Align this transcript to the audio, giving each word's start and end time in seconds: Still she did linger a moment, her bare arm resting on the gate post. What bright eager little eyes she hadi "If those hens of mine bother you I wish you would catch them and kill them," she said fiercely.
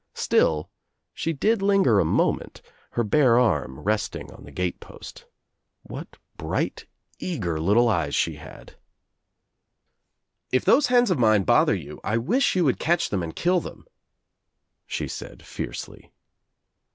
Still 0.15 0.67
she 1.13 1.31
did 1.31 1.61
linger 1.61 1.99
a 1.99 2.05
moment, 2.05 2.63
her 2.93 3.03
bare 3.03 3.37
arm 3.37 3.77
resting 3.77 4.31
on 4.31 4.45
the 4.45 4.51
gate 4.51 4.79
post. 4.79 5.25
What 5.83 6.17
bright 6.37 6.87
eager 7.19 7.59
little 7.59 7.87
eyes 7.87 8.15
she 8.15 8.37
hadi 8.37 8.73
"If 10.51 10.65
those 10.65 10.87
hens 10.87 11.11
of 11.11 11.19
mine 11.19 11.43
bother 11.43 11.75
you 11.75 12.01
I 12.03 12.17
wish 12.17 12.55
you 12.55 12.65
would 12.65 12.79
catch 12.79 13.11
them 13.11 13.21
and 13.21 13.35
kill 13.35 13.59
them," 13.59 13.85
she 14.87 15.07
said 15.07 15.45
fiercely. 15.45 16.11